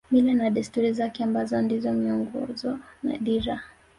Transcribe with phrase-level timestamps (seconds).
[0.11, 3.61] Mila na desturi zake ambazo ndizo miongozo na dira